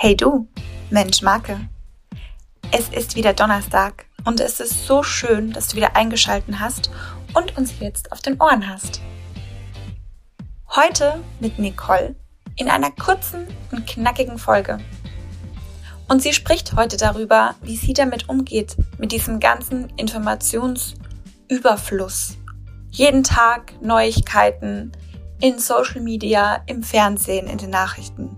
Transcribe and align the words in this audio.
Hey 0.00 0.16
du, 0.16 0.46
Mensch 0.90 1.22
Marke. 1.22 1.58
Es 2.70 2.88
ist 2.90 3.16
wieder 3.16 3.32
Donnerstag 3.32 4.06
und 4.24 4.38
es 4.38 4.60
ist 4.60 4.86
so 4.86 5.02
schön, 5.02 5.52
dass 5.52 5.66
du 5.66 5.76
wieder 5.76 5.96
eingeschalten 5.96 6.60
hast 6.60 6.92
und 7.34 7.58
uns 7.58 7.80
jetzt 7.80 8.12
auf 8.12 8.22
den 8.22 8.40
Ohren 8.40 8.68
hast. 8.68 9.00
Heute 10.76 11.18
mit 11.40 11.58
Nicole 11.58 12.14
in 12.54 12.68
einer 12.68 12.92
kurzen 12.92 13.48
und 13.72 13.88
knackigen 13.88 14.38
Folge. 14.38 14.78
Und 16.06 16.22
sie 16.22 16.32
spricht 16.32 16.76
heute 16.76 16.96
darüber, 16.96 17.56
wie 17.62 17.76
sie 17.76 17.92
damit 17.92 18.28
umgeht, 18.28 18.76
mit 18.98 19.10
diesem 19.10 19.40
ganzen 19.40 19.88
Informationsüberfluss. 19.96 22.36
Jeden 22.92 23.24
Tag 23.24 23.72
Neuigkeiten 23.82 24.92
in 25.40 25.58
Social 25.58 26.02
Media, 26.02 26.62
im 26.66 26.84
Fernsehen, 26.84 27.48
in 27.48 27.58
den 27.58 27.70
Nachrichten. 27.70 28.36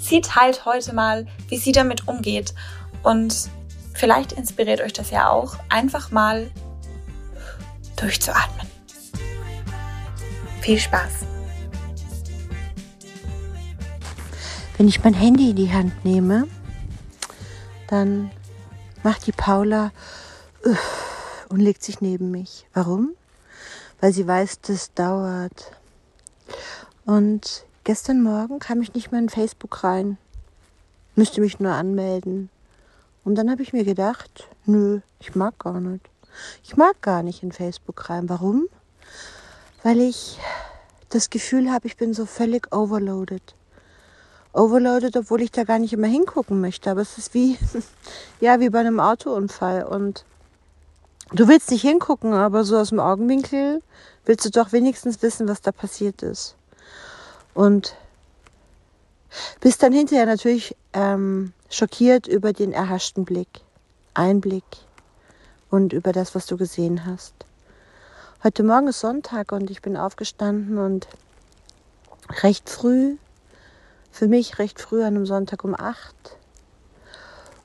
Sie 0.00 0.22
teilt 0.22 0.64
heute 0.64 0.94
mal, 0.94 1.26
wie 1.48 1.58
sie 1.58 1.72
damit 1.72 2.08
umgeht 2.08 2.54
und 3.02 3.50
vielleicht 3.94 4.32
inspiriert 4.32 4.80
euch 4.80 4.94
das 4.94 5.10
ja 5.10 5.28
auch, 5.28 5.56
einfach 5.68 6.10
mal 6.10 6.50
durchzuatmen. 7.96 8.66
Viel 10.62 10.78
Spaß! 10.78 11.26
Wenn 14.78 14.88
ich 14.88 15.04
mein 15.04 15.12
Handy 15.12 15.50
in 15.50 15.56
die 15.56 15.70
Hand 15.70 16.04
nehme, 16.06 16.48
dann 17.88 18.30
macht 19.02 19.26
die 19.26 19.32
Paula 19.32 19.92
und 21.50 21.60
legt 21.60 21.82
sich 21.82 22.00
neben 22.00 22.30
mich. 22.30 22.66
Warum? 22.72 23.10
Weil 24.00 24.14
sie 24.14 24.26
weiß, 24.26 24.62
das 24.62 24.94
dauert. 24.94 25.72
Und 27.04 27.66
Gestern 27.90 28.22
Morgen 28.22 28.60
kam 28.60 28.82
ich 28.82 28.94
nicht 28.94 29.10
mehr 29.10 29.20
in 29.20 29.28
Facebook 29.28 29.82
rein. 29.82 30.16
Müsste 31.16 31.40
mich 31.40 31.58
nur 31.58 31.72
anmelden. 31.72 32.48
Und 33.24 33.34
dann 33.34 33.50
habe 33.50 33.64
ich 33.64 33.72
mir 33.72 33.82
gedacht, 33.82 34.46
nö, 34.64 35.00
ich 35.18 35.34
mag 35.34 35.58
gar 35.58 35.80
nicht. 35.80 36.08
Ich 36.62 36.76
mag 36.76 37.02
gar 37.02 37.24
nicht 37.24 37.42
in 37.42 37.50
Facebook 37.50 38.08
rein. 38.08 38.28
Warum? 38.28 38.68
Weil 39.82 39.98
ich 40.02 40.38
das 41.08 41.30
Gefühl 41.30 41.72
habe, 41.72 41.88
ich 41.88 41.96
bin 41.96 42.14
so 42.14 42.26
völlig 42.26 42.72
overloaded. 42.72 43.56
Overloaded, 44.52 45.16
obwohl 45.16 45.42
ich 45.42 45.50
da 45.50 45.64
gar 45.64 45.80
nicht 45.80 45.92
immer 45.92 46.06
hingucken 46.06 46.60
möchte. 46.60 46.92
Aber 46.92 47.00
es 47.00 47.18
ist 47.18 47.34
wie, 47.34 47.58
ja, 48.40 48.60
wie 48.60 48.70
bei 48.70 48.78
einem 48.78 49.00
Autounfall. 49.00 49.82
Und 49.82 50.24
du 51.32 51.48
willst 51.48 51.72
nicht 51.72 51.82
hingucken, 51.82 52.34
aber 52.34 52.62
so 52.62 52.78
aus 52.78 52.90
dem 52.90 53.00
Augenwinkel 53.00 53.82
willst 54.26 54.44
du 54.44 54.50
doch 54.50 54.70
wenigstens 54.70 55.22
wissen, 55.22 55.48
was 55.48 55.60
da 55.60 55.72
passiert 55.72 56.22
ist. 56.22 56.54
Und 57.54 57.96
bist 59.60 59.82
dann 59.82 59.92
hinterher 59.92 60.26
natürlich 60.26 60.76
ähm, 60.92 61.52
schockiert 61.68 62.26
über 62.26 62.52
den 62.52 62.72
erhaschten 62.72 63.24
Blick, 63.24 63.60
Einblick 64.14 64.64
und 65.70 65.92
über 65.92 66.12
das, 66.12 66.34
was 66.34 66.46
du 66.46 66.56
gesehen 66.56 67.06
hast. 67.06 67.34
Heute 68.42 68.62
Morgen 68.62 68.88
ist 68.88 69.00
Sonntag 69.00 69.52
und 69.52 69.70
ich 69.70 69.82
bin 69.82 69.96
aufgestanden 69.96 70.78
und 70.78 71.08
recht 72.42 72.70
früh, 72.70 73.16
für 74.10 74.28
mich 74.28 74.58
recht 74.58 74.80
früh 74.80 75.02
an 75.02 75.14
einem 75.14 75.26
Sonntag 75.26 75.62
um 75.62 75.74
acht. 75.78 76.38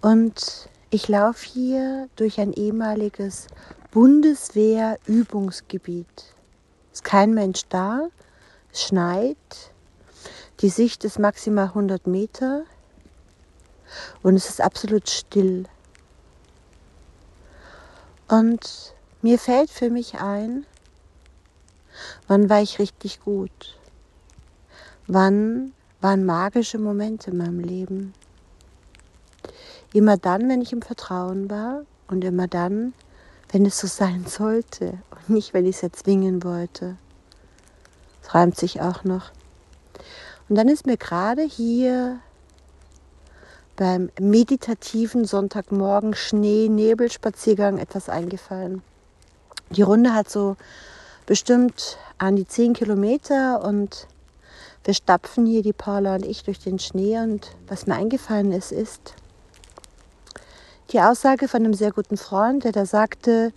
Und 0.00 0.68
ich 0.90 1.08
laufe 1.08 1.46
hier 1.46 2.08
durch 2.16 2.38
ein 2.38 2.52
ehemaliges 2.52 3.46
Bundeswehrübungsgebiet. 3.90 6.34
Ist 6.92 7.04
kein 7.04 7.34
Mensch 7.34 7.62
da, 7.68 8.08
schneit. 8.80 9.72
Die 10.60 10.68
Sicht 10.68 11.04
ist 11.04 11.18
maximal 11.18 11.66
100 11.66 12.06
Meter 12.06 12.64
und 14.22 14.34
es 14.34 14.48
ist 14.48 14.60
absolut 14.60 15.08
still. 15.08 15.64
Und 18.28 18.94
mir 19.22 19.38
fällt 19.38 19.70
für 19.70 19.90
mich 19.90 20.20
ein, 20.20 20.66
wann 22.26 22.50
war 22.50 22.60
ich 22.60 22.78
richtig 22.78 23.20
gut? 23.20 23.78
Wann 25.06 25.72
waren 26.00 26.24
magische 26.24 26.78
Momente 26.78 27.30
in 27.30 27.38
meinem 27.38 27.60
Leben? 27.60 28.14
Immer 29.92 30.18
dann, 30.18 30.48
wenn 30.48 30.60
ich 30.60 30.72
im 30.72 30.82
Vertrauen 30.82 31.48
war 31.48 31.82
und 32.08 32.22
immer 32.24 32.46
dann, 32.46 32.92
wenn 33.50 33.64
es 33.64 33.78
so 33.78 33.86
sein 33.86 34.26
sollte 34.26 34.98
und 35.10 35.30
nicht, 35.30 35.54
wenn 35.54 35.64
ich 35.64 35.76
es 35.76 35.82
erzwingen 35.82 36.44
wollte 36.44 36.96
reimt 38.28 38.56
sich 38.56 38.80
auch 38.80 39.04
noch. 39.04 39.30
Und 40.48 40.56
dann 40.56 40.68
ist 40.68 40.86
mir 40.86 40.96
gerade 40.96 41.42
hier 41.42 42.20
beim 43.76 44.10
meditativen 44.18 45.24
Sonntagmorgen 45.24 46.14
Schnee-Nebel-Spaziergang 46.14 47.78
etwas 47.78 48.08
eingefallen. 48.08 48.82
Die 49.70 49.82
Runde 49.82 50.14
hat 50.14 50.30
so 50.30 50.56
bestimmt 51.26 51.98
an 52.16 52.36
die 52.36 52.46
zehn 52.46 52.72
Kilometer 52.72 53.62
und 53.62 54.08
wir 54.84 54.94
stapfen 54.94 55.44
hier, 55.44 55.62
die 55.62 55.74
Paula 55.74 56.14
und 56.14 56.24
ich, 56.24 56.44
durch 56.44 56.58
den 56.58 56.78
Schnee. 56.78 57.18
Und 57.18 57.50
was 57.66 57.86
mir 57.86 57.94
eingefallen 57.94 58.52
ist, 58.52 58.72
ist 58.72 59.14
die 60.92 61.00
Aussage 61.00 61.46
von 61.46 61.62
einem 61.62 61.74
sehr 61.74 61.92
guten 61.92 62.16
Freund, 62.16 62.64
der 62.64 62.72
da 62.72 62.86
sagte, 62.86 63.52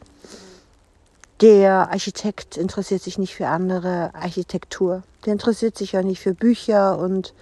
der 1.42 1.90
Architekt 1.92 2.56
interessiert 2.56 3.02
sich 3.02 3.18
nicht 3.18 3.34
für 3.34 3.48
andere 3.48 4.14
Architektur. 4.14 5.02
Der 5.26 5.34
interessiert 5.34 5.76
sich 5.78 5.94
ja 5.94 6.04
nicht 6.04 6.22
für 6.22 6.36
Bücher 6.36 7.00
und 7.00 7.34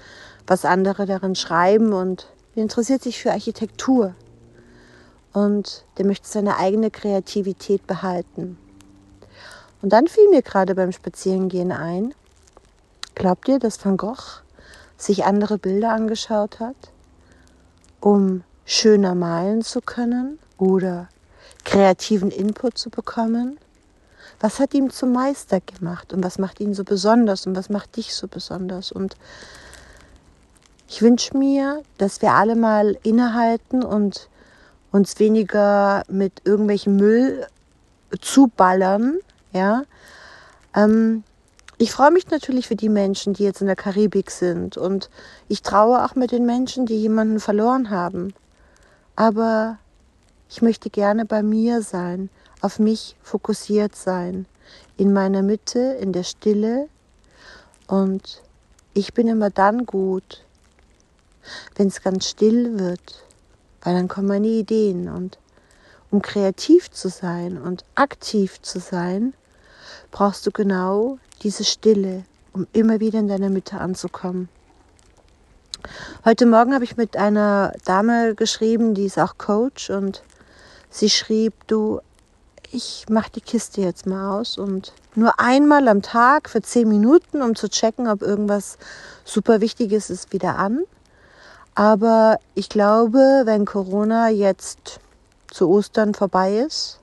was 0.47 0.63
andere 0.63 1.05
darin 1.05 1.35
schreiben 1.35 1.91
und 1.91 2.27
der 2.55 2.63
interessiert 2.63 3.03
sich 3.03 3.21
für 3.21 3.31
Architektur. 3.31 4.15
Und 5.33 5.85
der 5.97 6.05
möchte 6.05 6.27
seine 6.27 6.57
eigene 6.57 6.91
Kreativität 6.91 7.85
behalten. 7.85 8.57
Und 9.81 9.93
dann 9.93 10.07
fiel 10.07 10.29
mir 10.29 10.41
gerade 10.41 10.75
beim 10.75 10.91
Spazierengehen 10.91 11.71
ein, 11.71 12.13
glaubt 13.15 13.47
ihr, 13.47 13.59
dass 13.59 13.83
Van 13.83 13.97
Gogh 13.97 14.41
sich 14.97 15.25
andere 15.25 15.57
Bilder 15.57 15.91
angeschaut 15.91 16.59
hat, 16.59 16.75
um 18.01 18.43
schöner 18.65 19.13
malen 19.13 19.61
zu 19.61 19.81
können 19.81 20.39
oder 20.57 21.09
kreativen 21.63 22.31
Input 22.31 22.77
zu 22.77 22.89
bekommen? 22.89 23.57
Was 24.39 24.59
hat 24.59 24.73
ihn 24.73 24.89
zum 24.89 25.11
Meister 25.11 25.59
gemacht 25.59 26.13
und 26.13 26.23
was 26.23 26.39
macht 26.39 26.59
ihn 26.59 26.73
so 26.73 26.83
besonders 26.83 27.45
und 27.45 27.55
was 27.55 27.69
macht 27.69 27.97
dich 27.97 28.16
so 28.16 28.27
besonders. 28.27 28.91
Und 28.91 29.16
ich 30.88 31.01
wünsche 31.01 31.38
mir, 31.38 31.83
dass 31.97 32.22
wir 32.22 32.33
alle 32.33 32.55
mal 32.55 32.97
innehalten 33.03 33.83
und 33.83 34.29
uns 34.91 35.19
weniger 35.19 36.03
mit 36.07 36.41
irgendwelchem 36.45 36.95
Müll 36.95 37.45
zuballern. 38.22 39.19
Ja. 39.53 39.83
Ähm, 40.75 41.23
ich 41.77 41.91
freue 41.91 42.11
mich 42.11 42.29
natürlich 42.29 42.67
für 42.67 42.75
die 42.75 42.89
Menschen, 42.89 43.33
die 43.33 43.44
jetzt 43.44 43.61
in 43.61 43.67
der 43.67 43.75
Karibik 43.75 44.31
sind 44.31 44.77
und 44.77 45.09
ich 45.47 45.61
traue 45.61 46.03
auch 46.03 46.16
mit 46.16 46.31
den 46.31 46.45
Menschen, 46.45 46.85
die 46.85 46.97
jemanden 46.97 47.39
verloren 47.39 47.89
haben. 47.89 48.33
Aber 49.16 49.77
ich 50.50 50.61
möchte 50.61 50.89
gerne 50.89 51.25
bei 51.25 51.44
mir 51.44 51.81
sein 51.81 52.29
auf 52.61 52.79
mich 52.79 53.15
fokussiert 53.21 53.95
sein, 53.95 54.45
in 54.97 55.13
meiner 55.13 55.41
Mitte, 55.41 55.97
in 56.01 56.13
der 56.13 56.23
Stille. 56.23 56.87
Und 57.87 58.43
ich 58.93 59.13
bin 59.13 59.27
immer 59.27 59.49
dann 59.49 59.85
gut, 59.85 60.45
wenn 61.75 61.87
es 61.87 62.01
ganz 62.01 62.27
still 62.27 62.79
wird, 62.79 63.23
weil 63.81 63.95
dann 63.95 64.07
kommen 64.07 64.27
meine 64.27 64.47
Ideen. 64.47 65.09
Und 65.09 65.37
um 66.11 66.21
kreativ 66.21 66.91
zu 66.91 67.09
sein 67.09 67.57
und 67.57 67.85
aktiv 67.95 68.61
zu 68.61 68.79
sein, 68.79 69.33
brauchst 70.11 70.45
du 70.45 70.51
genau 70.51 71.17
diese 71.43 71.63
Stille, 71.63 72.25
um 72.53 72.67
immer 72.73 72.99
wieder 72.99 73.19
in 73.19 73.27
deiner 73.27 73.49
Mitte 73.49 73.79
anzukommen. 73.79 74.49
Heute 76.25 76.45
Morgen 76.45 76.73
habe 76.73 76.83
ich 76.83 76.97
mit 76.97 77.15
einer 77.15 77.71
Dame 77.85 78.35
geschrieben, 78.35 78.94
die 78.94 79.05
ist 79.05 79.17
auch 79.17 79.38
Coach 79.38 79.89
und 79.89 80.23
sie 80.89 81.09
schrieb, 81.09 81.53
du, 81.67 82.01
ich 82.71 83.06
mache 83.10 83.31
die 83.31 83.42
Kiste 83.42 83.81
jetzt 83.81 84.06
mal 84.06 84.39
aus 84.39 84.57
und 84.57 84.94
nur 85.16 85.39
einmal 85.39 85.88
am 85.88 86.01
Tag 86.01 86.50
für 86.50 86.62
zehn 86.62 86.88
Minuten, 86.88 87.42
um 87.42 87.56
zu 87.56 87.69
checken, 87.69 88.07
ob 88.07 88.21
irgendwas 88.21 88.77
super 89.25 89.62
Wichtiges 89.62 90.10
ist, 90.10 90.31
wieder 90.33 90.57
an. 90.57 90.83
Aber 91.75 92.39
ich 92.56 92.69
glaube, 92.69 93.42
wenn 93.45 93.66
Corona 93.66 94.30
jetzt 94.30 95.00
zu 95.48 95.69
Ostern 95.69 96.13
vorbei 96.13 96.57
ist, 96.57 97.00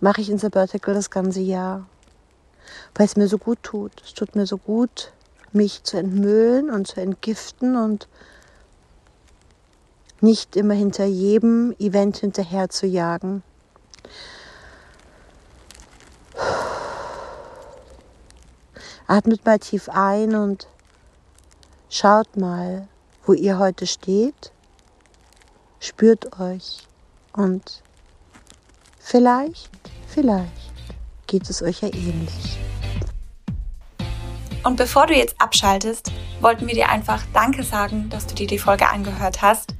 mache 0.00 0.20
ich 0.20 0.28
ein 0.28 0.38
Sabbatical 0.38 0.94
das 0.94 1.10
ganze 1.10 1.40
Jahr. 1.40 1.86
Weil 2.94 3.06
es 3.06 3.16
mir 3.16 3.28
so 3.28 3.38
gut 3.38 3.62
tut. 3.62 3.92
Es 4.04 4.14
tut 4.14 4.36
mir 4.36 4.46
so 4.46 4.58
gut, 4.58 5.12
mich 5.52 5.82
zu 5.82 5.96
entmüllen 5.96 6.70
und 6.70 6.86
zu 6.86 7.00
entgiften 7.00 7.76
und 7.76 8.08
nicht 10.20 10.56
immer 10.56 10.74
hinter 10.74 11.04
jedem 11.04 11.74
Event 11.78 12.18
hinterher 12.18 12.68
zu 12.68 12.86
jagen. 12.86 13.42
Atmet 19.08 19.44
mal 19.44 19.58
tief 19.58 19.88
ein 19.88 20.34
und 20.34 20.66
schaut 21.88 22.36
mal, 22.36 22.88
wo 23.24 23.32
ihr 23.32 23.58
heute 23.58 23.86
steht. 23.86 24.52
Spürt 25.78 26.40
euch 26.40 26.86
und 27.32 27.82
vielleicht, 28.98 29.70
vielleicht 30.08 30.72
geht 31.26 31.48
es 31.48 31.62
euch 31.62 31.82
ja 31.82 31.88
ähnlich. 31.88 32.58
Und 34.64 34.76
bevor 34.76 35.06
du 35.06 35.14
jetzt 35.14 35.40
abschaltest, 35.40 36.10
wollten 36.40 36.66
wir 36.66 36.74
dir 36.74 36.88
einfach 36.88 37.22
Danke 37.32 37.62
sagen, 37.62 38.08
dass 38.10 38.26
du 38.26 38.34
dir 38.34 38.48
die 38.48 38.58
Folge 38.58 38.88
angehört 38.88 39.40
hast. 39.40 39.74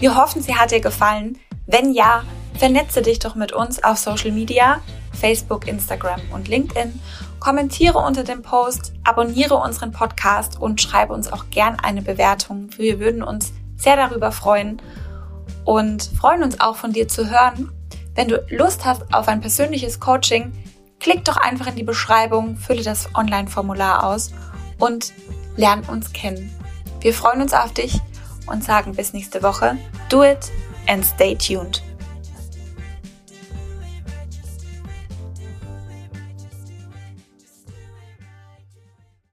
Wir 0.00 0.16
hoffen, 0.16 0.42
sie 0.42 0.56
hat 0.56 0.72
dir 0.72 0.80
gefallen. 0.80 1.38
Wenn 1.66 1.92
ja, 1.92 2.24
vernetze 2.58 3.02
dich 3.02 3.20
doch 3.20 3.36
mit 3.36 3.52
uns 3.52 3.84
auf 3.84 3.98
Social 3.98 4.32
Media, 4.32 4.82
Facebook, 5.22 5.68
Instagram 5.68 6.20
und 6.32 6.48
LinkedIn. 6.48 7.00
Kommentiere 7.38 7.98
unter 7.98 8.24
dem 8.24 8.42
Post, 8.42 8.92
abonniere 9.04 9.54
unseren 9.54 9.92
Podcast 9.92 10.60
und 10.60 10.82
schreibe 10.82 11.14
uns 11.14 11.32
auch 11.32 11.44
gern 11.50 11.78
eine 11.78 12.02
Bewertung. 12.02 12.70
Wir 12.76 12.98
würden 12.98 13.22
uns 13.22 13.52
sehr 13.76 13.94
darüber 13.94 14.32
freuen 14.32 14.82
und 15.64 16.10
freuen 16.18 16.42
uns 16.42 16.58
auch 16.58 16.74
von 16.74 16.92
dir 16.92 17.06
zu 17.06 17.30
hören. 17.30 17.70
Wenn 18.16 18.28
du 18.28 18.44
Lust 18.50 18.84
hast 18.84 19.14
auf 19.14 19.28
ein 19.28 19.40
persönliches 19.40 20.00
Coaching, 20.00 20.52
klick 20.98 21.24
doch 21.24 21.36
einfach 21.36 21.68
in 21.68 21.76
die 21.76 21.84
Beschreibung, 21.84 22.56
fülle 22.56 22.82
das 22.82 23.08
Online-Formular 23.14 24.04
aus 24.04 24.32
und 24.78 25.12
lern 25.56 25.84
uns 25.84 26.12
kennen. 26.12 26.50
Wir 27.00 27.14
freuen 27.14 27.42
uns 27.42 27.54
auf 27.54 27.72
dich 27.72 28.00
und 28.46 28.64
sagen 28.64 28.96
bis 28.96 29.12
nächste 29.12 29.42
Woche. 29.44 29.78
Do 30.08 30.24
it 30.24 30.50
and 30.88 31.04
stay 31.04 31.36
tuned. 31.36 31.80